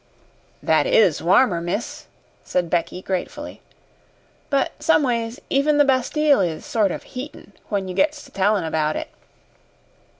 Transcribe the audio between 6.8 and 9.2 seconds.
of heatin' when you gets to tellin' about it."